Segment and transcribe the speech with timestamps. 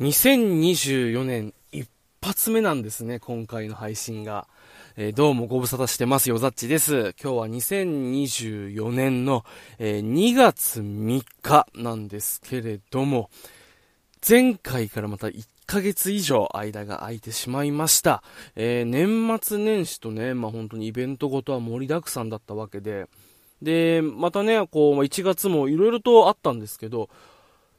[0.00, 1.88] 2024年一
[2.20, 4.48] 発目なんですね、今回の配信が。
[4.96, 7.14] えー、どうもご無沙汰してます、よざっちです。
[7.22, 9.44] 今日は2024年の、
[9.78, 13.30] えー、2月3日なんですけれども、
[14.28, 18.22] 前回からまた1ヶ月以上間が空いてしまいました。
[18.56, 23.06] えー、年末年始とね、まあ本当にイベントごとは盛りだくさんだったわけで、
[23.62, 27.08] で、またね、こう、1月も色々とあったんですけど、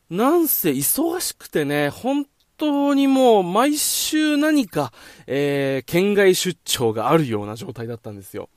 [0.09, 2.25] なんせ忙しくてね、本
[2.57, 4.93] 当にもう毎週何か、
[5.27, 8.49] えー、県外出張があるような状態だったんですよ。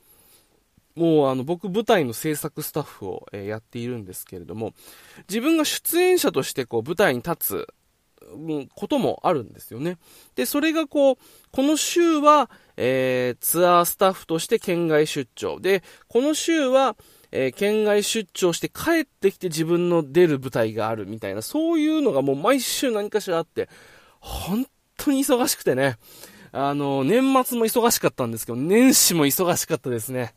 [0.95, 4.73] もうあの僕舞台の制作スタッフを、え、やっているんですけれども、
[5.29, 7.69] 自分が出演者としてこう舞台に立つ、
[8.75, 9.99] こともあるんですよね。
[10.35, 11.17] で、それがこう、
[11.53, 15.61] この週は、えー、ツアースタッフとして県外出張。
[15.61, 16.97] で、この週は、
[17.31, 23.69] えー、県外出張して帰ってきて自分の出る舞台があるみたいな、そういうのがもう毎週何かしらあって、
[24.21, 25.97] 本当に忙しくてね。
[26.53, 30.35] あの、年末も忙しかったんですけど、年始も忙しかったですね。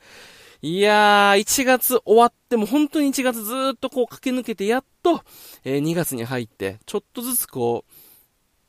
[0.64, 5.24] いやー、1月終わっても本当に1月ずーっとこう駆け抜けてやっと、
[5.64, 7.84] えー、2月に入って、ちょっとずつこ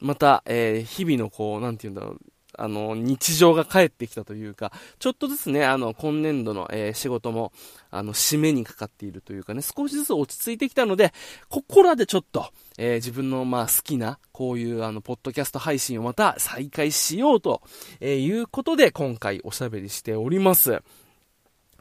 [0.01, 2.19] う、また、えー、日々のこう、なんて言うんだろう、
[2.57, 7.53] あの、日常が帰ってきたというか、ちょっとずつね、あの、今年度の、えー、仕事も、
[7.91, 11.13] あの、締めにかかっているというかね、少しずつ落ち着いてきたので、
[11.51, 12.47] ここらでちょっと、
[12.79, 17.61] えー、自分の、まあ、好きな、こういう、あの、ポッドキャスト配信をまた再開しようと、
[18.01, 20.83] えー、いうことで、今回おしゃべりしております。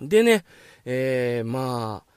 [0.02, 0.44] でね、
[0.85, 2.11] えー、まあ、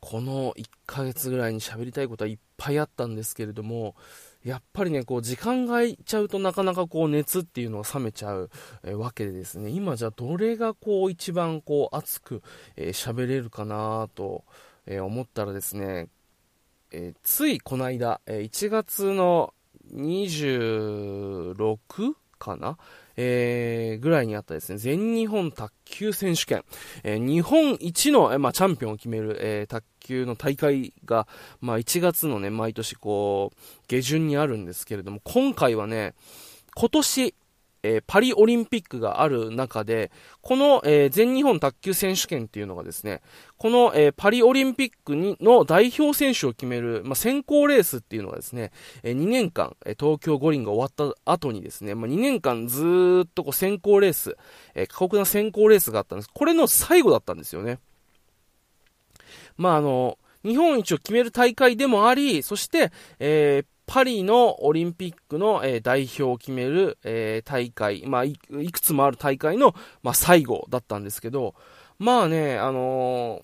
[0.00, 3.94] この1ヶ月ぐらいに喋りたいことはいっぱいあったんですけれども、
[4.42, 8.50] やっぱりね、こう、時間が空いちゃうとなかなかこう、熱っていうのが冷めちゃう、
[8.84, 12.42] え、わけでですね、今じゃどれがこう、一番こう、熱く、
[12.76, 14.44] えー、喋れるかなと、
[14.86, 16.08] えー、思ったらですね、
[16.92, 19.54] えついこの間、え1月の
[19.94, 22.78] 26かな
[23.22, 26.64] えー、ぐらいにあったですね、全日本卓球選手権、
[27.02, 31.28] えー、日本一の、えー、まあ、チャンピオンを決める、えー、卓球の大会が、
[31.60, 36.14] まあ、1月のね、毎年こう、下旬にあるんですけれども、今回はね、
[36.74, 37.34] 今年、
[37.82, 40.10] えー、パリオリンピックがある中で、
[40.40, 43.22] この、えー、全日本卓球選手権っていうのがですね、
[43.56, 54.36] この、えー、パリオリンピックにの代表選手を決める、まあ、選考レースっていうのがですね、え2年間、え東京五輪が終わった後にですね、まあ、2年間ずっとこう選考レース、
[54.74, 56.30] え過酷な選考レースがあったんです。
[56.32, 57.78] これの最後だったんですよね。
[59.56, 69.74] まあ、あの、日本一を決める大会でもあり、そして、えー、パリのオリンピックの、えー、代表を決める、えー、大会、まあい、いくつもある大会の、
[70.04, 71.56] まあ、最後だったんですけど、
[71.98, 73.42] まあね、あの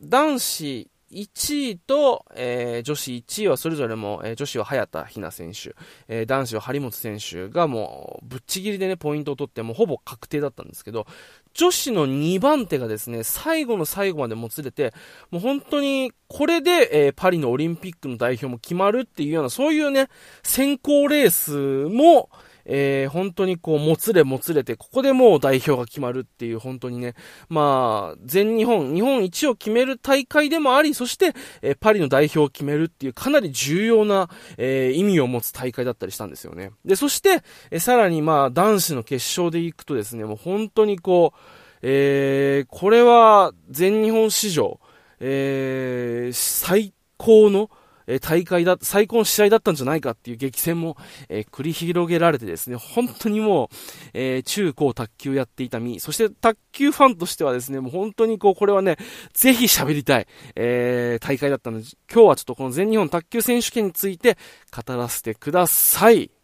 [0.00, 5.74] ー、男子1位と、えー、女子1位はそれぞれも、えー、女子は早田ひな選手、
[6.08, 11.06] えー、男子は張本選手がもうぶっちぎりでね、ポイントを取ってもほぼ確定だったんですけど、
[11.56, 14.92] 女子の2番手がですね、最後の最後までもつれて、
[15.30, 20.08] もう本当にこれで、えパリのオリンピックの代表も決まるっていうような、そういうね、
[20.42, 21.52] 先行レース
[21.88, 22.28] も、
[22.68, 27.14] えー、本当にこう、もつれもつれて、ここでもう代表が決まるっていう、本当にね、
[27.48, 31.32] まあ、全日本、日本一を決める大会でもあり、そして、
[31.62, 34.28] えー、パリの代表を決めるっていう、かなり重要な、
[34.58, 36.72] えー、意味を持つ大会だったりしたんですよね。
[36.84, 41.38] で、そして、えさらにまあ、男子の決勝で行くとですね、もう本当にこう、
[41.82, 44.80] えー、これは全日本史上、
[45.20, 47.70] えー、最高の、
[48.06, 50.96] え大会だ、最高の試合だったんじゃないかっていう激戦も、
[51.28, 53.68] え、繰り広げられてですね、本当にもう、
[54.14, 58.96] え、中高卓球やっていた身、そして卓球ファンとしてはですね、もう本当にこう、これはね、
[59.32, 64.38] ぜひ喋りたい、え、大会だったので、今日はちょっとこの全日本卓球選手権について
[64.70, 66.35] 語らせてください。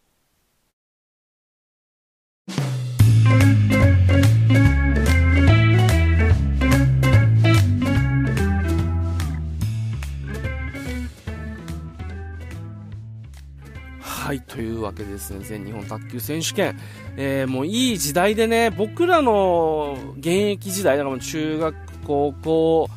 [14.32, 16.80] はい、というわけでですね、全日本卓球選手権、
[17.18, 21.74] えー、もういい時代でね、僕らの現役時代、だから中学、
[22.06, 22.88] 高校、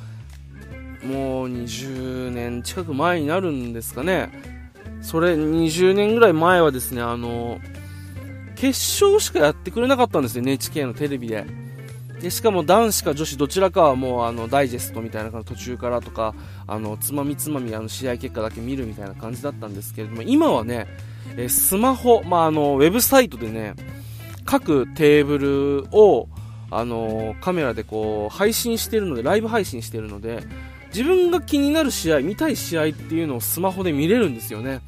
[1.03, 4.29] もう20年近く前になるんですかね。
[5.01, 7.59] それ、20年ぐらい前はですね、あの、
[8.55, 8.67] 決
[9.03, 11.45] 勝しかやってくれなかったんですよ、NHK のテレビで。
[12.21, 16.33] でしかも男子か女子どちらかはもうあのダイジェストみたいな感じ途中からとか
[16.65, 20.87] あのつまみつまみあの試合結果だけ見るみたいな感じだったんですけれども今はね
[21.37, 23.75] えスマホ、まあ、あの、ウェブサイトでね、
[24.45, 26.27] 各テーブルを、
[26.71, 30.43] あのカメラでこう配信してるのでライブ配信してるので
[30.87, 34.81] 自分が気になる試合見たい試合っていうのをスマホで見れるんですよね。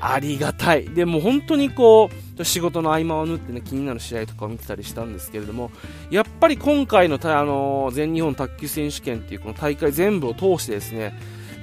[0.00, 0.88] ありがたい。
[0.88, 5.70] でも本当にこう仕事の合間を縫ってね気になる試合とかを見てたりしたんですけれども
[6.10, 11.14] やっぱり今回のあの全日本卓球選手権っていうこの大会全部を通してですね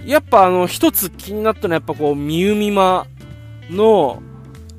[0.06, 3.08] やっぱあの一つ気になったのはやっぱこうみゆみま
[3.69, 4.21] の、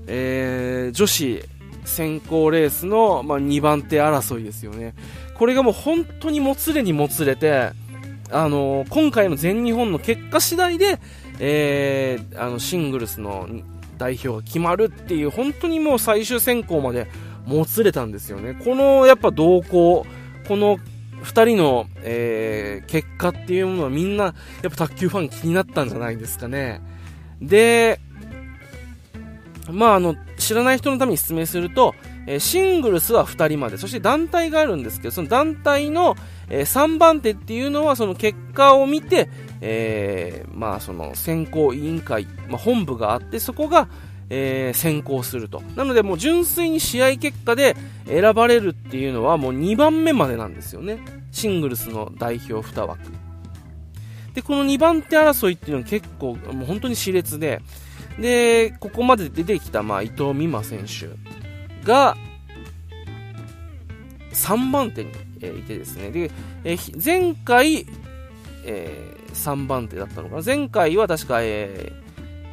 [0.07, 1.45] えー、女子
[1.85, 4.95] 選考レースの、まあ、2番手争いですよね。
[5.35, 7.71] これがもう本当にもつれにもつれて、
[8.31, 10.99] あのー、今回の全日本の結果次第で、
[11.39, 13.49] えー、あのシングルスの
[13.99, 17.09] 代表が決まるっていう、本当にもう最終選考まで
[17.47, 18.55] もつれたんですよね。
[18.55, 20.07] このやっぱ動向、
[20.47, 20.79] この
[21.23, 24.33] 2人の、えー、結果っていうものはみんな、や
[24.69, 26.81] っぱ卓球ファン気になったんじゃないですかね。
[27.41, 28.01] で、
[29.73, 31.95] まあ、あの、知らない人のために説明すると、
[32.27, 36.17] えー、シングルスは2人まで、そして団体があるんですけど、その団体の、
[36.49, 39.31] えー、3番手っていうのは、その結果を見て、
[39.61, 43.89] えー、まあ、その選考委員会、まあ、本部があって、そこが、
[44.31, 45.61] えー、選考すると。
[45.77, 47.77] なので、もう純粋に試合結果で
[48.07, 50.99] 選ばれるっていうのは、もう2番目までなんですよね。
[51.33, 53.01] シングルスの代表2枠。
[54.35, 57.61] で、この2番手争いっていうのは結構、もう本当に熾烈で、
[58.21, 62.17] で、ここまで出てきた、まあ、伊藤美誠選手が、
[64.33, 66.31] 3番手に、え、いてですね、で、
[66.65, 67.87] え、前回、
[68.65, 70.43] えー、3番手だったのかな。
[70.45, 71.93] 前回は確か、え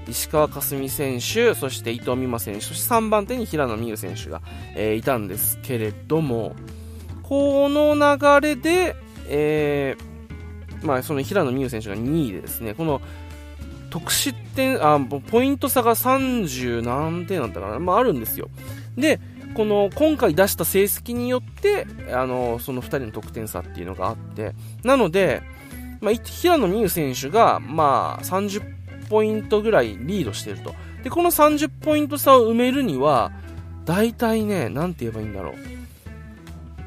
[0.05, 4.41] ー、石川佳純選手、そして伊藤美誠選手、そして3番手に平野美宇選手が、
[4.75, 6.55] えー、いたんですけれども、
[7.23, 8.95] この流れで、
[9.27, 13.01] えー、まあ、その平野美宇選手が2位でですね、この
[13.99, 18.49] 得失点、あ、ポイント差が30何点なんだかな、まああるんですよ。
[18.95, 19.19] で、
[19.55, 24.53] この今回出した成績によって、あの、その2人の得点差っていうのがあって、
[24.83, 25.41] なので、
[25.99, 28.61] まあ、平野美宇選手が、まあ、30
[29.09, 30.75] ポイントぐらいリードしてると。
[31.03, 33.31] で、この30ポイント差を埋めるには、
[33.85, 35.53] 大体ね、なんて言えばいいんだろう。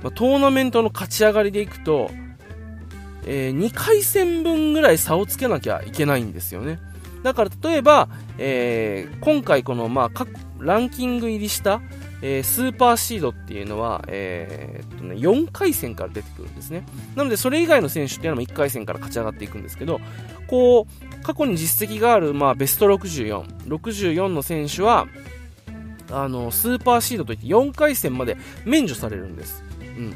[0.03, 2.11] まあ、トーナメントの勝ち上がりでいくと、
[3.27, 6.79] えー、2回戦分ぐらい差をつけなきゃいけないんですよね。
[7.23, 8.09] だから例えば、
[8.39, 11.81] えー、今回この、まあ、各ランキング入りした、
[12.23, 16.85] えー、スーパーシードっていうのは、えー、っとね、4回戦から出てくるんですね。
[17.17, 20.01] なので、それ以外の選手っていうのも1回戦から勝ち上がっていくんですけど、
[20.47, 25.07] こう、過去に実績がある、まあ、ベスト64、64の選手は、
[26.11, 29.65] あの、スーパーシードといって4回戦まで免除されるんです。
[29.81, 30.15] うん。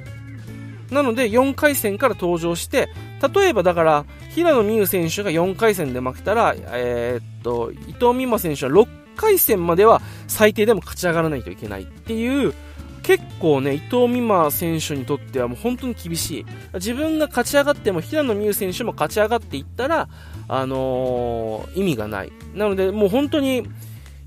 [0.90, 2.88] なので、4回戦から登場して、
[3.34, 12.54] 例えばだから、平野美宇選手が4回戦で負けたら、えー、っと、伊藤美誠選手は6回戦までは最低でも勝ち上がらないといけないっていう、
[13.02, 16.46] 結構ね、伊藤美誠選手にとってはもう本当に厳しい。
[16.74, 20.08] 自分が勝ち上がっても平野美宇選手も勝ち上がっていったら、
[20.48, 22.32] あのー、意味がない。
[22.54, 23.66] なので、もう本当に、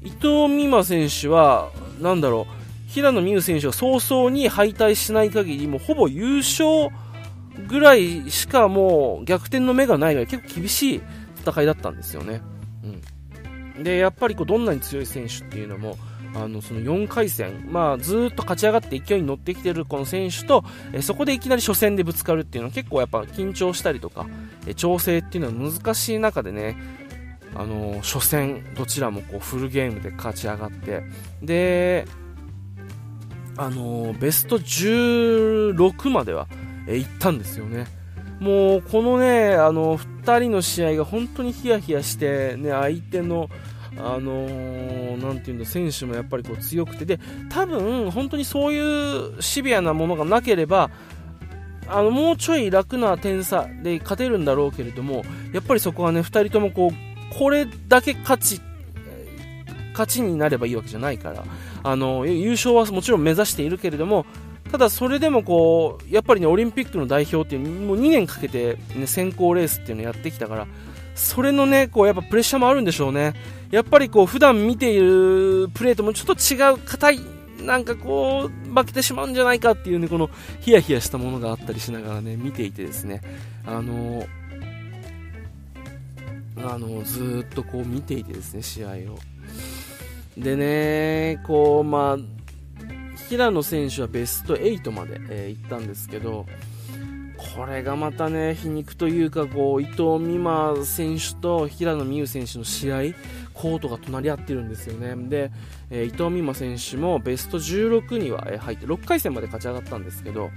[0.04, 6.90] 伊藤美誠選手は、なんだろう、平野美宇選手が早々に敗退しない限り、もうほぼ優勝、
[7.68, 11.02] ぐらいしかもう逆転の目がないぐらい結構厳しい
[11.40, 12.42] 戦いだったんですよね。
[13.76, 15.98] うん、で、やっぱりこうどんなに強い選手っていうのも、
[16.36, 20.64] あのその4回戦、まあ、ずっと勝ち上がって勢いに乗ってきてるこの選手と、
[20.94, 24.28] えそこでいきなり初戦でぶつかるっていうのは結構やっぱ緊張したりとか、
[24.68, 26.78] え調整っていうのは難しい中でね、
[27.56, 31.02] あの初戦どちらもこうフルゲームで勝ち上がって。
[31.42, 32.06] で、
[33.58, 36.48] あのベスト16までは
[36.88, 37.86] え行ったんですよね。
[38.40, 43.50] もうこのね、あの2人の試合が本当にヒヤヒヤして、ね、相手の、
[43.98, 50.92] あのー、なんていうんだ、選手もやっぱりこう強くて、で、多分本当にそういうシビアなものがなければ、
[51.88, 58.62] あのもうちょい楽な点差で勝てるんだろうけれども、やっぱりそこはね、2人ともこう、これだけ勝ち、
[59.94, 61.44] 勝ちになればいいわけじゃないから、
[61.90, 64.26] あの優勝はもちろん目指しているけれども、
[64.72, 70.68] ただそれでもこうやっぱりねオリンピックの代表っていうもう2年かけて、ね、選考レースっていうのをやってきたから
[71.16, 73.34] それのねこうやっぱプレッシャーもあるんでしょうね。
[73.72, 77.20] やっぱりこう普段見ているプレーともちょっと違う硬い
[77.62, 80.30] なんかこう負けてしまうんじゃないかっていうねこの
[80.62, 83.22] ヒヤヒヤしたものがあったりしながらね見ていてですね。
[83.66, 84.26] あの
[86.58, 89.20] あのずっとこう見ていてですね試合を。
[90.38, 92.38] でねこうまあ
[93.28, 96.46] 平野選手はベスト8まで、えー、行ったんですけど、
[97.56, 102.98] これがまたね、皮肉というか、こう、伊藤美誠選手と平野美宇選手の試合、
[103.54, 105.16] コートが隣り合ってるんですよね。
[105.28, 105.52] で、
[105.90, 110.50] えー、伊藤美誠選手もベスト16には入って、6回戦まで勝ち上がったんですけど、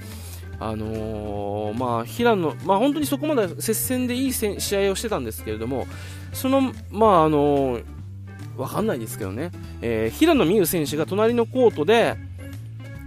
[0.61, 5.87] あのー、まあ、平野、まあ、本当にそこまで接戦でいい試合をしてたんですけれども、
[6.33, 7.85] その、まあ、あのー、
[8.61, 9.51] わかんないですけどね、
[9.83, 12.17] えー、平野美宇選手が隣のコートで、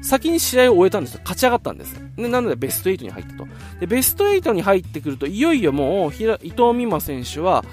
[0.02, 1.22] 先に試合を終えたんですよ。
[1.24, 2.00] 勝ち上がったんです。
[2.18, 3.48] でなのでベスト8に入ったと。
[3.80, 7.64] で、ベスト8に入ってくると、いよいよもう、伊藤美誠選手は、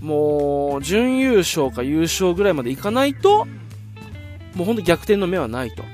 [0.00, 3.46] もう、準優勝か優勝ぐらいまでいかないと、
[4.54, 5.84] もう本当逆転の目はないと。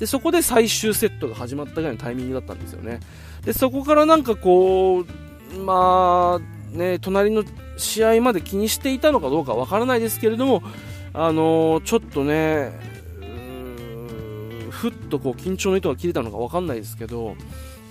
[0.00, 2.98] で、そこで最終セットが始まったぐらいのタイミングだったんですよね。
[3.44, 7.44] で、そこからなんかこう、まあ、ね、隣の
[7.76, 10.62] 試合まで気にしていたのかどうかわからないですけれども、
[11.14, 12.72] あのー、ちょっとね、
[14.70, 17.36] ふっとこう緊張の糸が切れたのかわかんないですけど、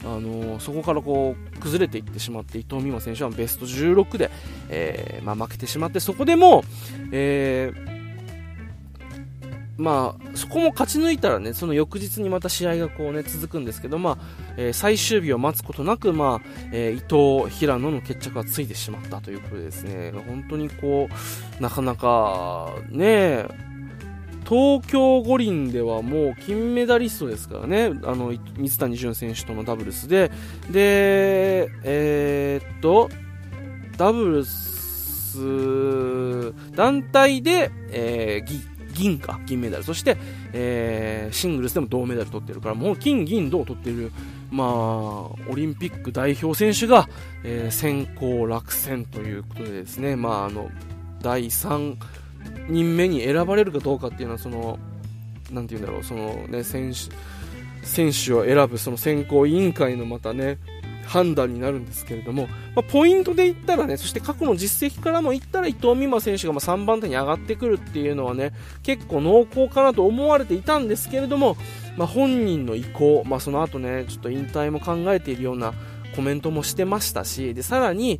[0.03, 4.31] あのー、そこからこう崩れていってしまって伊藤美誠選手はベスト16で、
[4.69, 6.63] えー、まあ、負けてしまってそこでも、
[7.11, 7.96] えー
[9.77, 14.17] まあ、そこも勝ち抜いたらね、その翌日にまた試合がこうね、続くんですけど、まあ、
[14.57, 21.09] えー、最終日を待つことなく、まあ、えー、伊藤、平野の決着がついてしまったということでですね、本当にこ
[21.59, 23.45] う、なかなか、ね、
[24.47, 30.31] 東京五輪ではもう金メダリストですからね、あの、水谷隼選手とのダブルスで、
[30.71, 33.09] で、えー、っと、
[33.97, 39.83] ダブルス、団体で、えー、銀銀か、銀メダル。
[39.83, 40.17] そして、
[40.53, 44.11] えー、シングルスでも銅メダル取ってるから、もう金、銀、銅取ってる、
[44.51, 47.07] まあ、オリンピック代表選手が、
[47.43, 50.71] えー、先行落選ということでですね、まあ、あの、
[51.21, 51.95] 第3
[52.69, 54.79] 人目に選ばれるかどうかっていうのは、その、
[55.51, 57.15] なんて言うんだろう、そのね、選手、
[57.85, 60.57] 選手を選ぶその選考委員会のまたね、
[61.07, 71.55] 判断になるんですけれども、まあ、ポイントで言ったらね、そして過去の実績からも言ったら伊藤美誠選手がま3番手に上がってくるっていうのはね、結構濃厚かなと思われていたんですけれども、
[71.95, 75.73] まあ、本人の意向、まあ、その後ね、ちょっと引退も考えているような
[76.15, 78.19] コメントもしてましたし、で、さらに、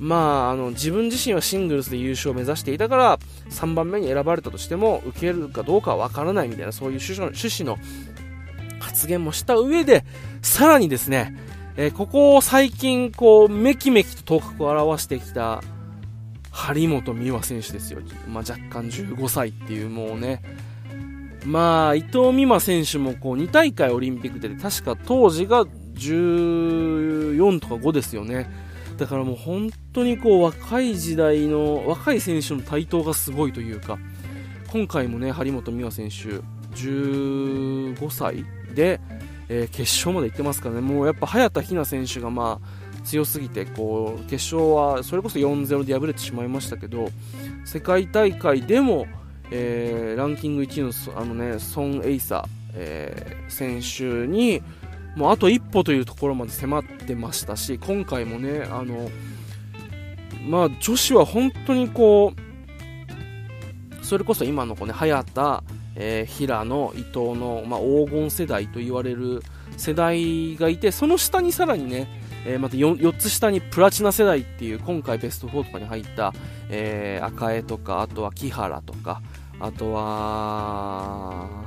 [0.00, 3.18] まあ、あの自分自身はシングルスで優勝を目指していたから
[3.50, 7.78] 3番目に選ばれたとしても受けるかどうかはわからないみたいなそういう趣旨の趣旨の
[8.80, 10.04] 発言もした上で
[10.42, 11.36] さらにですね
[11.76, 15.62] えー、ここ最近、こう、めきめきと頭角を現してきた、
[16.52, 18.00] 張本美和選手ですよ。
[18.28, 20.40] まあ、若干15歳っていうもうね、
[21.44, 28.48] まあ、伊藤美誠選手もこう2大会オリンピックで確か当時が14とか5ですよね。
[28.96, 33.98] だからもう本当にこう若い時代の若い選手の台頭がすごいというか、
[34.70, 36.40] 今回もね、張本美和選手
[36.76, 39.00] 15歳で、
[39.48, 47.08] えー、決勝まで行ってますからね、もうやっぱ早田ひな選手がまあ強すぎてこう決勝はそれこそ4-0で敗れてしまいましたけど
[47.64, 49.06] 世界大会でも、
[49.50, 54.62] えー、ランキング1位のあの、ね、ソン・エイサ、えー、選手に
[55.16, 59.10] もうあと一歩というところまで迫ってましたし今回もねあの、
[60.48, 62.32] まあ、女子は本当にこ
[64.02, 65.62] うそれこそ今の子ね早田
[65.96, 69.42] えー、平野、伊藤の、まあ、黄金世代と言われる
[69.76, 72.08] 世代がいて、その下にさらにね、
[72.46, 76.32] えー、また 4, 4, つ下にプラチナ世代っていう今回ベスト4とかに入った、
[76.68, 79.22] えー、赤江とか、あとは木原とか、
[79.60, 81.64] あとは、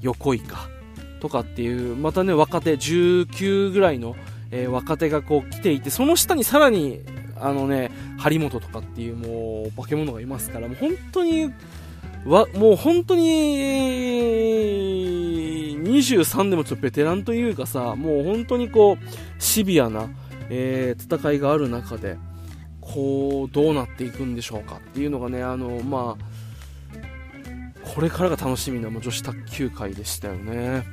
[0.00, 0.68] 横井か、
[1.20, 4.16] とかっていう、またね、若手、19ぐらいの、
[4.50, 7.00] えー、若手がこう来ていて、その下にさらに、
[7.40, 11.52] あのね、張本とかっていうもう化け物がいますから、もう本当に
[12.26, 13.22] わ、もう本当に、
[15.82, 20.08] 23でもちょっとベテランというかさ、もう本当にこう、シビアな、
[20.48, 22.16] えー、戦いがある中で、
[22.80, 26.24] こう、どうなっていくんでしょうかっていうのがね、あの、まあ、
[27.94, 30.84] これからが楽しみな女子卓球界でしたよね。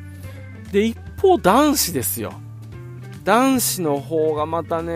[0.72, 2.34] で、一方男子ですよ。
[3.24, 4.92] 男子の方がまたね、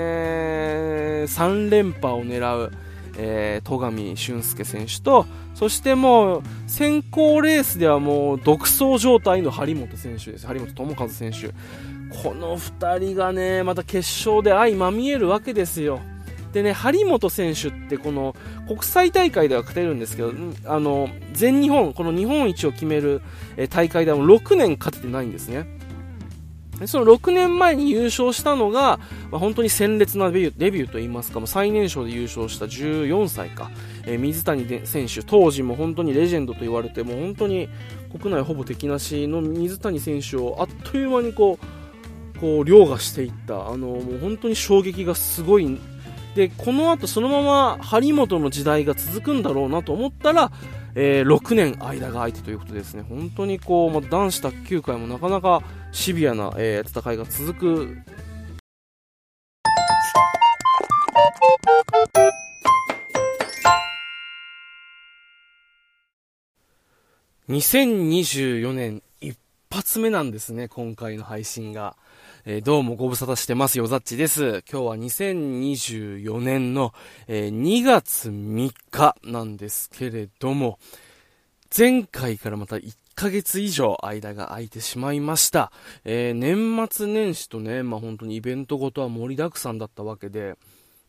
[1.27, 2.71] 3連覇を狙う。
[3.17, 10.47] えー、戸上俊介選手と、そしてもう、先行レースではもう、独走状態の張本選手です。
[10.47, 11.49] 張本智和選手。
[12.23, 15.99] この2人がね、また決勝で相まみえるわけですよ。
[16.53, 18.35] でね、張本選手ってこの
[18.67, 20.31] 国際大会では勝てるんですけど、
[20.65, 23.21] あの、全日本、この日本一を決める
[23.71, 25.65] 大会では6年勝ててないんですね。
[26.87, 28.99] その6年前に優勝したのが、
[29.31, 33.71] まあ、本当に鮮烈なデビューデビューといいますか、もう最年少で優勝した14歳か、
[34.05, 37.69] えー、水谷選手、当時も本当にレジェンドと言われて、もう本当に
[38.19, 45.79] 国内ほぼ敵なしの水谷選手をあっという間にこう、こう凌駕していった、あのもう本当に衝撃がすごい。
[46.35, 50.51] で、この後そのまま張本の時代が続くんだろうなと思ったら、
[50.95, 53.03] えー、6年間が空いてということですね。
[53.07, 55.63] 本当にこう、まあ、男子卓球界もなかなか
[55.93, 57.97] シビアな、えー、戦いが続く
[67.47, 69.37] 2024年一
[69.69, 71.95] 発目なんですね、今回の配信が。
[72.45, 74.63] えー、どうもご無沙汰してますよ、ザッチです。
[74.69, 76.93] 今日は2024年の、
[77.27, 80.79] えー、2月3日なんですけれども、
[81.75, 82.77] 前回からまた
[83.15, 85.71] ヶ月以上間が空いてしまいました。
[86.03, 90.55] えー、年末年始とね、まあ本当にイベントごとは盛りだくさんだったわけで、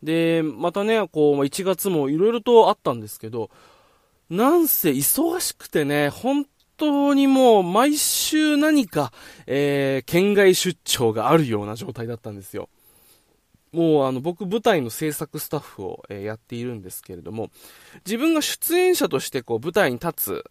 [0.03, 3.49] で、またね、こう、1月も色々とあったんですけど、
[4.29, 6.45] なんせ忙しくてね、本
[6.77, 9.11] 当にもう毎週何か、
[9.47, 12.69] えー、県外出張があるような状態だったんですよ。
[13.71, 17.49] もうあの僕舞台の制作スタッフを、え、やっているんですけれども、
[18.05, 20.45] 自分が出演者としてこう舞台に立つ、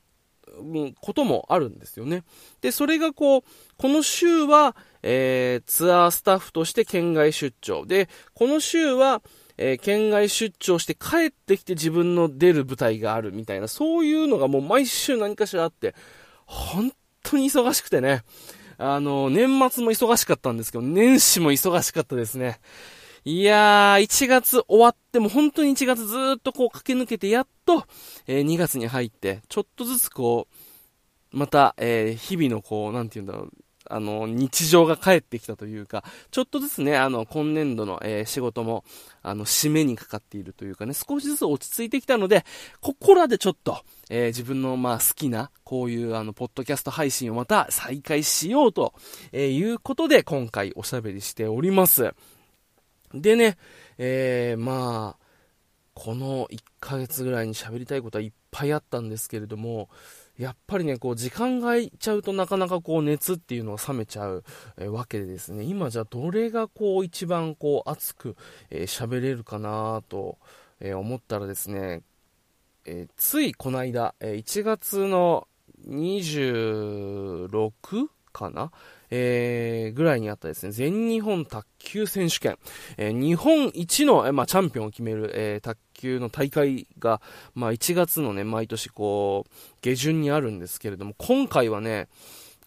[1.00, 2.24] こともあるんですよね。
[2.60, 3.42] で、それがこう、
[3.76, 7.86] この週は、えー、ツアースタッフとして県外出張。
[7.86, 9.22] で、この週は、
[9.56, 15.94] えー、県外出張して帰ってきて自分の出る舞台があるみたいな、そういうのがもう毎週何かしらあって、
[16.46, 18.22] 本当に忙しくてね。
[18.76, 22.60] あの、年末も忙しかったんですけど、年始も忙しかったですね。
[23.26, 27.86] いやー、1月終わっても本当に1月ずーっとこう駆け抜けてやっと、
[28.26, 30.46] えー、2月に入って、ちょっとずつこ
[31.32, 33.50] う、また、えー、日々のこう、なんて言うんだろう、
[33.88, 38.84] あの、日常が帰ってきたというか、ちょっとずつね、あの、今年度の、えー、仕事も、
[39.22, 42.44] あの、締めにかかっているというかね、少しずつ落ち着いてきたので、
[42.82, 43.78] ここらでちょっと、
[44.10, 48.92] えー、自分の、まあ、好きな、こういう、あの、ポッドキャスト配信をまた再開しようと、
[49.32, 52.14] えー、いうことで、今回おしゃべりしております。
[53.14, 53.56] でね、
[53.98, 55.24] えー、まあ、
[55.94, 59.88] この1ヶ月ぐらいに喋りたいことはいっぱいあったんですけれども、
[60.36, 64.44] やっぱりね、こう、時間が空いちゃうとなかなかこう、熱っていうのが冷めちゃう、
[64.76, 68.36] え、わけでですね、今じゃどれがこう、一番こう、熱く、
[68.70, 70.38] えー、喋れるかなと、
[70.80, 72.02] えー、思ったらですね、
[72.86, 75.48] えついこの間、え1月の
[75.88, 78.72] 26かな
[79.16, 82.58] えー、ぐらいにあったですね、全日本卓球選手権、
[82.96, 87.20] えー、日本一の、えー、まあ、チャンピオンを決める、えー、卓球の大会が、
[87.54, 89.50] まあ、1月のね、毎年こう、
[89.82, 92.08] 下旬にあるんですけれども、今回はね、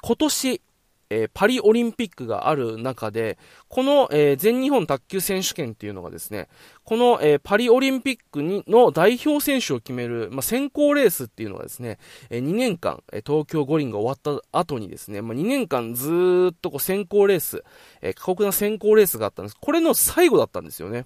[0.02, 0.62] 今年、
[1.10, 3.38] えー、パリオリンピックがある中で、
[3.70, 6.48] この、えー、全日本卓球選手権っていうのがですね、
[6.84, 17.64] この、えー、パリオリンピックにの代表選手を決める、まあ、選考レースっていうのがですね、え2年間、え東京五輪が終わった後にですね、まあ、2年間ずっとこう選考レース、
[18.02, 19.58] え過酷な選考レースがあったんです。
[19.60, 21.06] これの最後だったんですよね。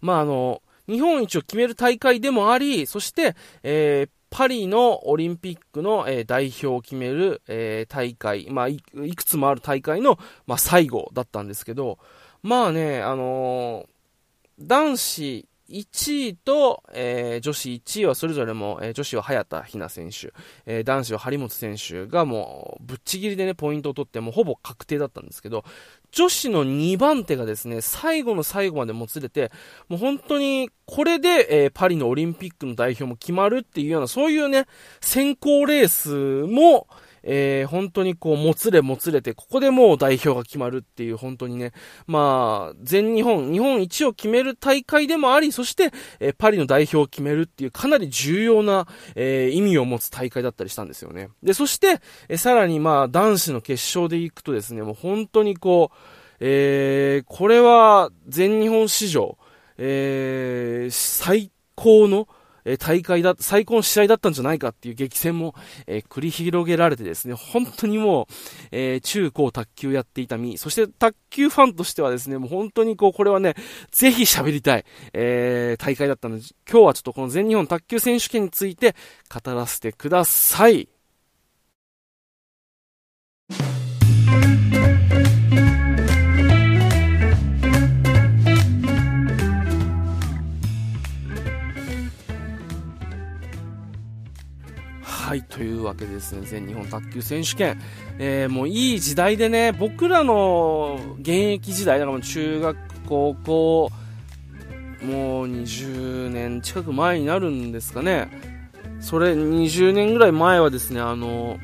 [0.00, 10.18] まあ、あの、日本一を決める大会でもあり、そして、えー、パリのオリンピックの、えー、代表を決める、えー、大会、まあい、いくつもある大会の、
[10.48, 12.00] まあ、最後だったんですけど、
[12.42, 20.32] まあね、あのー、男子1位と、えー、女子1位はそれぞれも、えー、女子は早田ひな選手、
[20.66, 25.64] えー、男子は張本選手がもうぶっちぎりでね、ポイントを取ってもほぼ確定だったんですけど、
[26.14, 29.50] 女子の2番手がですね、最後の最後までもつれて、
[29.88, 34.66] もう本当にこれで、えパリのオリンピックの代表も決まるっていうような、そういうね、
[35.00, 36.86] 先行レースも、
[37.26, 41.72] えー、本当にこう、もつれもつれて、ここでもう代表が決まるっていう、本当にね、
[42.06, 51.30] まあ、全日本、日本一を決める大会でもあり、そして、えー、パリの代表を決めるっていう、かなり重要な、えー、意味を持つ大会だったりしたんですよね。
[51.42, 55.96] で、そして、えさらにまあ、男子の決勝で行くとですね、もう本当にこう、
[56.40, 59.38] え、これは全日本史上、
[59.78, 62.28] えー、最高の、
[62.64, 65.54] え大会だ、最高の試合だったんじゃないかっていう激戦も、
[65.86, 68.26] え、繰り広げられてですね、本当にもう、
[68.72, 73.54] え、中高卓球やっていた身、そして卓球ファンとしてはですね、もう本当にこう、これはね、
[73.90, 78.94] ぜひ喋りたい、え、大会だったので、今日はちょっとこの全日本卓球選手権について
[79.28, 80.93] 語らせてください。
[95.34, 97.82] はい、というわけでですね、全日本卓球選手権、
[98.20, 102.76] えー、もういい時代でね、僕らの現役時代、だから中学、
[103.08, 103.90] 高校、
[105.02, 108.28] もう20年近く前になるんですかね。
[109.00, 111.58] それ、20年ぐらい前はですね、あの、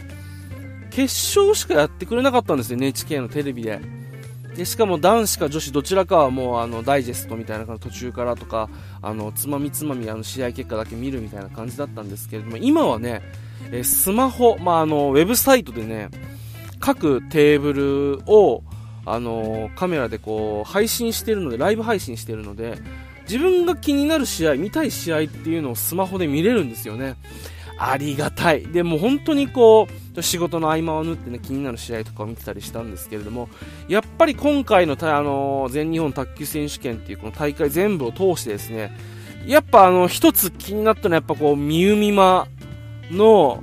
[0.90, 1.02] 決
[1.38, 3.80] 勝しかやってくれなかったんですよ、NHK のテレビで。
[4.56, 8.68] でしかも男子か女子どちらかはもうあのダイジェストみたいな感じ途中からとか
[9.00, 13.22] あのつまみつまみあの試合結果だけ見るみたいな感じだったんですけれども今はね
[13.72, 16.10] えスマホ、まあ、あのウェブサイトでね
[16.78, 18.62] 各テーブルを、
[19.06, 22.78] あのカメラでこう配信してるのでライブ配信してるので
[23.22, 27.16] 自分が気になる試合見たい試合っていうのをスマホで見れるんですよね。
[27.78, 28.66] ありがたい。
[28.66, 33.48] でも本当にこう仕事の合間を縫ってね気になる試合とかを見てたりしたんですけれども
[33.88, 38.92] やっぱり今回のあの全日本卓球選手権っていうこの大会全部を通してですね
[39.46, 42.48] やっぱあの一つ気になったのはやっぱこうみゆみま
[43.10, 43.62] の、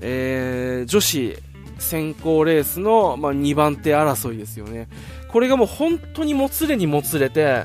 [0.00, 1.36] えー、女子
[1.78, 4.88] 先行レースの、まあ、2番手争いですよね。
[5.28, 7.64] これがもう本当にもつれにもつれて、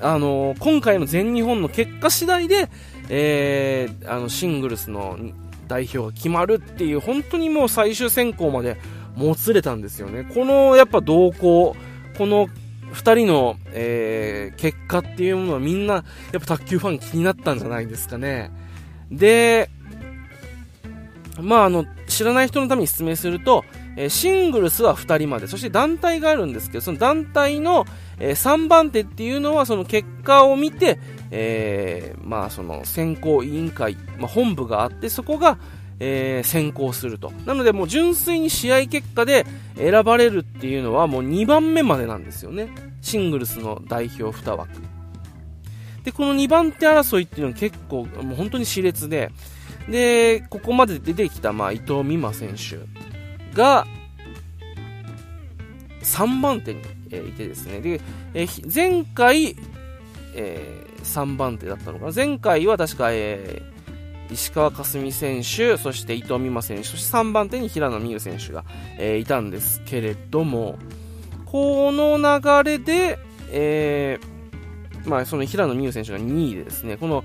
[0.00, 2.68] あのー、今回の全日本の結果次第で、
[3.08, 5.18] えー、あのシングルスの
[5.66, 8.76] 代表が決まるっていう、本当にもう最終選考まで
[9.16, 10.24] もつれたんですよね。
[10.24, 11.76] このやっぱ動向、
[12.16, 12.48] この
[12.92, 16.02] 2人の、えー、結果っていうものはみんな、や
[16.38, 18.50] っぱ卓球ファン気になったんじゃないですかね。
[19.10, 19.70] で、
[21.38, 23.64] まあ、あの、知らない人のために説明すると、
[23.96, 27.86] えー、シングルスは2人まで、そして団体があるんですけど、その団体の、
[28.18, 30.98] えー、3番手っていうのは、その結果を見て、
[31.30, 35.58] えー、まあ、その選考委員会、まあ、本部があって、そこが、
[36.00, 37.30] えー、選考すると。
[37.46, 42.68] なので、もう純粋に試合結果で選ばれるっていうのは、もう2番目までなんですよね。
[43.02, 44.70] シングルスの代表2枠。
[46.04, 49.30] で、この2番手争いっていうのは結構、もう本当に熾烈で、
[49.90, 53.86] で、ここまで出てきた、まあ、伊藤美誠選手が、
[56.02, 58.00] 3番手に、えー、いてですね、で、
[58.32, 59.56] えー、前回、
[60.34, 62.12] えー、3番手だったのかな。
[62.14, 68.64] 前回は確か、えー、石川佳純選手、そして伊藤美誠選手、そして3番手に平野美宇選手が、
[68.96, 70.78] えー、いたんですけれども、
[71.46, 73.18] この流れで、
[73.50, 77.24] えー、まあ、その平野美宇選手が2位でですね、この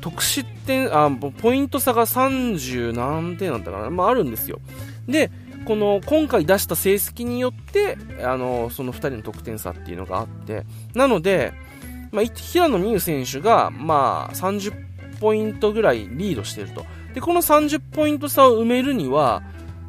[0.00, 4.60] 得失点、あ、ポイント差が30何点なんだかな、まああるんですよ。
[5.06, 5.30] で、
[5.64, 11.52] この今回出した成績によって、あの、その2人の得点差っていうのがあって、なので、
[12.10, 14.72] まあ、平野美宇選手が、まあ、30
[15.20, 16.86] ポイントぐらいリードしてると。
[17.14, 19.42] で、この30ポイント差を埋めるには、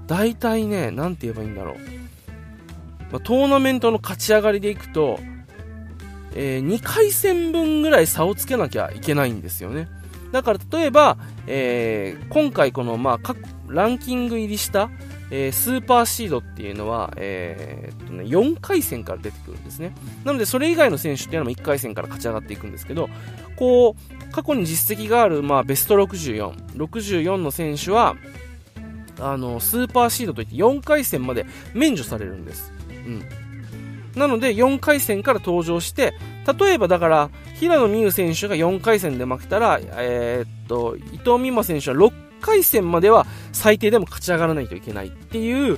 [0.07, 1.75] 大体ね、なんて言えばいいんだろう。
[3.11, 5.19] まあ、トーナメントの勝ち上がりでいくと、
[6.35, 9.87] えー、2回戦分ぐらい差をつけなきゃいけないんですよね。
[10.31, 13.35] だから例えば、えー、今回この、まあ、
[13.67, 14.89] ランキング入りした、
[15.31, 19.93] えー、スーパーシードっていうのは、えー、っとね、4回戦から出てくるんですね。
[20.23, 23.09] なので、それ以外の選手っていうのも1回戦から勝ち上がっていくんですけど、
[23.55, 28.15] こう、過去に実績がある、まあ、ベスト64、64の選手は、
[29.19, 32.73] あの、スーパーシードといって4回戦まで免除されるんです。
[32.89, 33.23] うん。
[34.15, 36.13] なので、4回戦から登場して、
[36.53, 45.77] 例えばだから、平野美宇選手が4回戦で負けたら、えー、っと、伊藤美誠選手は6回戦までは最低でも勝ち上がらないといけないっていう、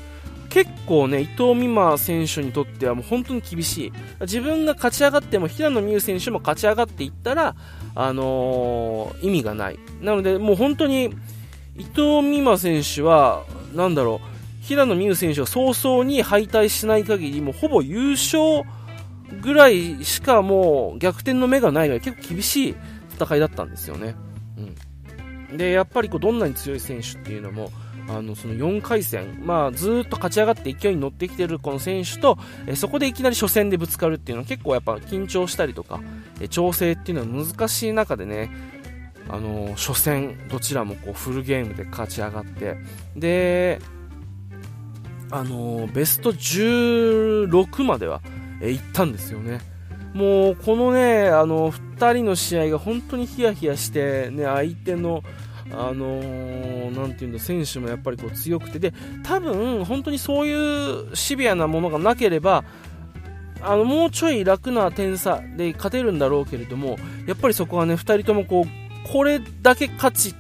[0.50, 3.94] 結構ね、伊藤美誠選手にとってはもう本当に厳しい。
[4.22, 7.56] 自分が勝ち上がっても平野美宇選手も勝ち上がっていったら、
[7.96, 9.80] あのー、意味がない。
[10.02, 11.06] なので、もう本当に、
[11.78, 18.64] 伊藤美誠選手は、なんだろう、平野美宇選手が早々に敗退しない限り、もうほぼ優勝
[19.41, 22.76] ぐらいしかもう逆転の目がないぐらい結構厳しい
[23.15, 24.15] 戦いだったんですよね。
[25.50, 27.72] うん、で、やっぱりこうどんなに強い選手っていうのも、
[28.10, 36.02] あのその4回戦、まあ、ずっと勝ち上がって勢いに乗ってきてるこの選手と、えそこでいきなり初戦でぶつかるっていうのは結構やっぱ緊張したりとか、
[36.39, 38.52] え調整っていうのは難しい中でね、
[39.30, 42.76] あの初戦どちらもこうフルゲームで勝ち上がって
[43.15, 43.80] で
[45.30, 48.22] あのベスト16までは、
[48.62, 49.60] え行ったんですよね。
[50.13, 55.24] もうこのね、あの2人の試合が本当にヒヤヒヤして、ね、相手の、
[55.71, 58.93] あのー、なんていうんだ、選手もやっぱりこう強くて、で、
[59.24, 62.63] 多分本当にそういうシビアなものがなければ、
[63.62, 70.36] あのもうちょい楽な点差で勝てるんだろうけれども、やっぱりそこはね、2人ともこう、これだけ勝ち、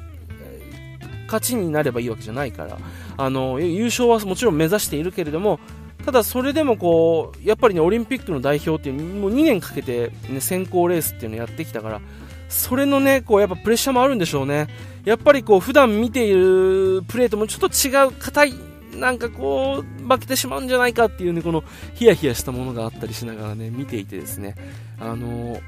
[1.27, 2.77] 勝ちになればいいわけじゃないから、
[3.17, 5.59] あの優勝はもちろん目指しているけれども
[6.05, 12.01] ただそれでもこうやっぱりねオリンピックの代表っていうもう2年かけて、ね、選考レースっていうのやってきたから
[12.49, 14.67] それのねこうやっぱプレッシャーもあるんでしょうね。
[15.05, 18.53] やっぱりこう普段見ているプレーともちょっと違う硬い
[18.93, 21.63] なんかこう負けてしまうんじゃないかっていうねこの
[21.95, 24.55] ヒヤヒヤしたものがあったりしながらね見ていてですね。
[24.99, 25.59] あの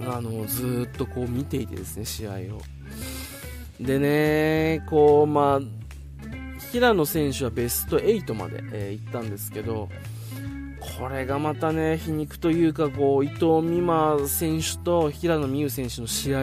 [0.00, 2.60] あのずっとこう見ていてですね試合を。
[3.80, 5.79] でね、こう、まあ、
[6.72, 9.88] 平野選手はベスト8まで、えー、行ったんですけど、
[10.80, 16.40] これがまたね、皮肉というか、こう、伊藤美誠選手と平野美宇選手の試合、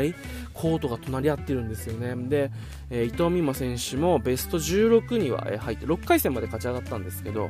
[0.53, 2.15] コートが隣り合ってるんですよね。
[2.27, 2.51] で、
[2.89, 7.49] えー、伊藤美誠選手もベスト16には入って、6回戦まで勝ち上がったんですけど、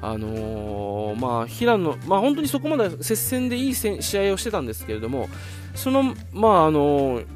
[0.00, 5.28] あのー、まあ、平野、まあ、本当にそこまで接戦でいい試合をしてたんですけれども、
[5.74, 7.26] その、まあ、あのー、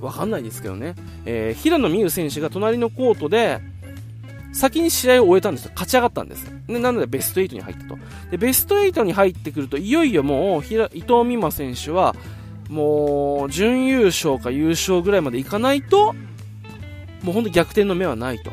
[0.00, 3.60] わかんないですけどね、えー、平野美宇選手が隣のコートで、
[4.54, 5.72] 先に試合を終えたんですよ。
[5.74, 6.50] 勝ち上がったんです。
[6.68, 7.98] で、なのでベスト8に入ったと。
[8.30, 10.88] で、ベスト8に入ってくると、いよいよもう、伊藤
[11.28, 12.14] 美誠選手は、
[12.68, 16.14] もう、準優勝か優勝ぐらいまでいかないと、
[17.22, 18.52] もうほんと逆転の目はないと。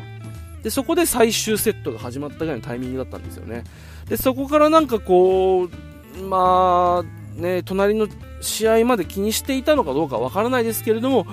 [0.62, 3.64] で、そこで最終セットが始まったぐらいのタイミングだったんですよね。
[4.08, 8.08] で、そこからなんかこう、まあ、ね、隣の
[8.40, 11.26] 試合まで気にしていたのかどうかわからないですけれども、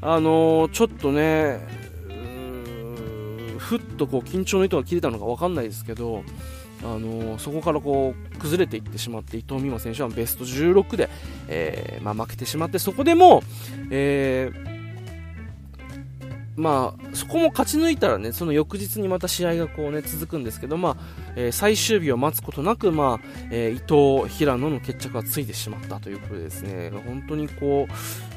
[0.00, 1.60] あのー、ちょっとね、
[3.66, 6.22] ふっとこう緊張の糸が切れたのか分かんないですけど、
[6.84, 11.10] あの、そこからこう崩れていってしまって伊藤美誠選手はベスト16で、
[11.48, 13.42] えー、まあ、負けてしまってそこでも、
[13.90, 14.76] えー
[16.56, 20.96] まあ、そこも勝ち抜いたらね、その翌日にまた試合がこうね、続くんですけど、まあ、
[21.36, 27.86] えー、最終日を待つことなく、まあ、えー、伊藤、平野の決着がついてしまったということでですね、本当にこ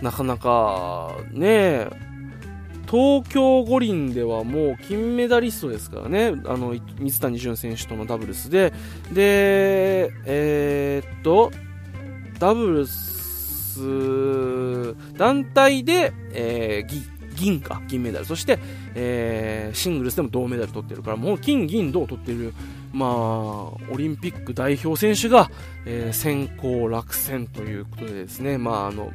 [0.01, 1.87] う、なかなか、ね、
[2.89, 8.73] 東京五輪ではもう金メダリストですからね、あの水谷隼選手とのダブルスで、
[9.12, 11.52] で、えー、っと、
[12.39, 18.58] ダブルス、団体で、えー、銀か、銀メダル、そして、
[18.95, 22.56] えー、シングルスでも銅メダル取ってるから、もう金、銀、銅取ってる、
[22.91, 25.52] まあ、オリンピック代表選手が、
[25.86, 29.13] えー、先行落選ということでですね、まあ、あの、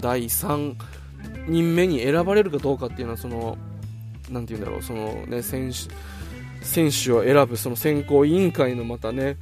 [0.00, 0.76] 第3、
[1.46, 3.56] 人目に選ばれるかどうかっていうのはその
[4.30, 5.94] なんて言うんだろうそのね選手
[6.64, 9.36] 選手を選ぶその選考委員会のまたね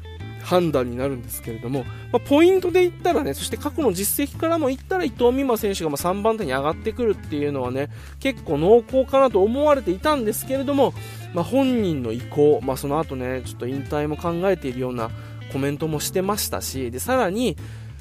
[0.45, 7.89] 判断になるんですけれども、まあ、ポイントで言ったらね、そして過去の実績からも言ったら伊藤美誠選手がま3番手に上がってくるっていうのはね、
[8.21, 10.93] 結構濃厚かなと思われていたんですけれども、
[11.33, 15.11] まあ、本人の意向、まあ、その後ね、ちょっと引退も考えているような
[15.51, 17.57] コメントもしてましたし、で、さらに、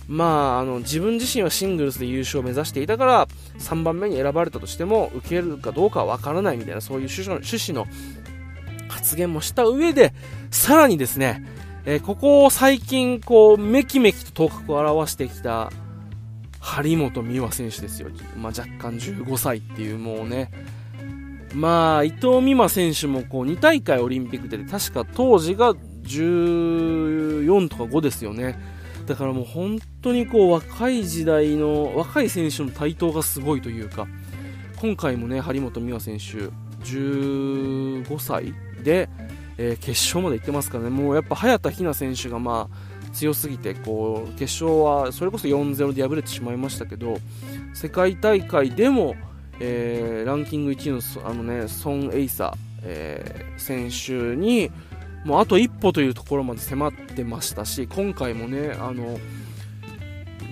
[0.07, 3.27] まあ、あの自分自身はシングルスで優勝を目指していたから
[3.59, 7.87] 3番目に選ばれたとしても受けるかどうかはわからないみたいなそういう趣旨の趣旨の
[8.89, 10.13] 発言もした上で
[10.51, 11.45] さらにですね、
[11.85, 15.71] えー、ここ最近こうめきめきと頭角を現してきた
[16.59, 20.51] 張本美和選手ですよ、まあ、若干15歳っていうもうね。
[21.53, 28.72] まあ伊藤美誠選手もこう2大会オリンピックで確か当時が14とか5ですよね。
[29.05, 34.07] だからもう本当にこう若い時代の若い選手の台頭がすごいというか
[34.77, 36.49] 今回もね張本美和選手
[36.85, 39.09] 15歳で、
[39.57, 40.89] えー、決勝まで行ってますからね。
[40.89, 47.17] もうやっぱ早田ひな選手がまあ強すぎてこう決勝はそれこそ4-0で敗れてしまいましたけど
[47.73, 49.15] 世界大会でも、
[49.59, 54.71] えー、ランキング1位のあの、ね、ソン・エイサ、えー、選手に
[55.23, 59.19] もうあと一歩というところまで迫ってましたし、今回もね、あの、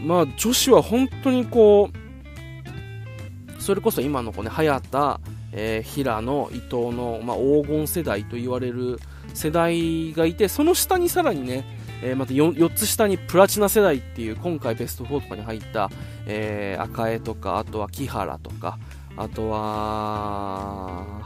[0.05, 5.19] まあ女子は本当にこう、それこそ今の子ね、早田、
[5.51, 8.99] えー、平野、伊藤の、まあ、黄金世代と言われる
[9.33, 11.65] 世代がいて、その下にさらにね、
[12.01, 15.91] えー、また 4, 4, つ下にプラチナ世代っていう今回ベスト4とかに入った、
[16.25, 18.79] えー、赤江とか、あとは木原とか、
[19.17, 21.21] あとは、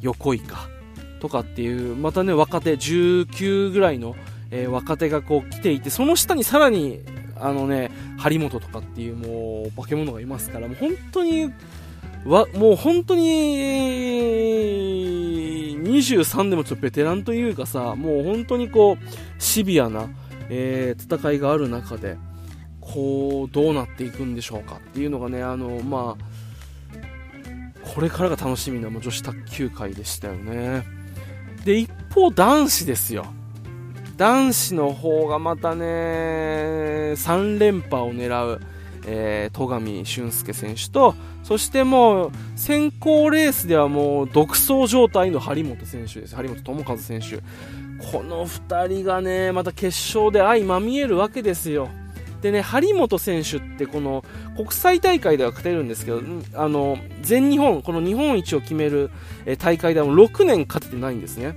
[0.00, 0.68] 横井か。
[1.22, 4.16] とかっていう、またね、若手、19ぐらいの、
[4.50, 6.98] えー、若手がこう来ていて、その下にさらに、
[7.36, 11.52] あのね、張本とかっていうもう化け物がいますから、もう本当に、
[12.26, 13.22] わ、もう本当に、
[15.84, 19.04] 23でもちょっとベテランというかさ、もう本当にこう、
[19.38, 20.08] シビアな、
[20.48, 22.16] えー、戦いがある中で、
[22.80, 26.24] こう、どうなっていくんでしょうかっていうのがね、あの、まあ、
[27.94, 31.01] これからが楽しみなもう女子卓球界でしたよね。
[31.64, 33.26] で、一方男子ですよ。
[34.16, 35.84] 男子の方がまたね、
[37.16, 38.60] 3連覇を狙う、
[39.06, 46.36] えー、戸上俊介選手と、そしてもう、先行レースではもう独走状態の張本選手です。
[46.36, 47.38] 張本智和選手。
[48.12, 51.88] この2人がね、また決勝で相まみえるわけですよ。
[52.42, 54.24] でね、張本選手ってこの
[54.56, 56.20] 国際大会では勝てるんですけど、
[56.54, 59.10] あの、全日本、この日本一を決める
[59.58, 61.54] 大会では6年勝ててないんですね。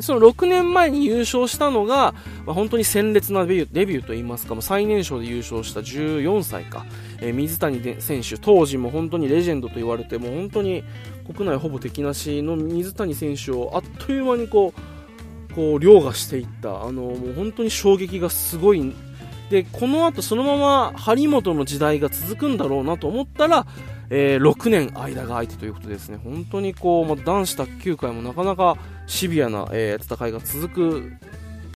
[0.00, 2.14] その6年前に優勝したのが、
[2.46, 6.86] まあ、本当に鮮烈なデビューデビューといいますか、まあ、最年少で優勝した14歳か、
[7.20, 10.84] えー、水谷選手、当時も本当にレジェンドと言われて、も本当に
[11.34, 18.94] 国内ほぼ敵なしの水谷選手をあっという間にこう、こう凌駕していったあのもう本当に衝撃がすごい
[19.50, 23.66] でこの後そのまま張本の時代が続くんだろうなと思ったら、
[24.10, 26.18] えー、6年間が空いてということですね。
[26.22, 31.12] 本当にこう、まあ、男子卓球界もなかなかシビアな、えー、戦いが続く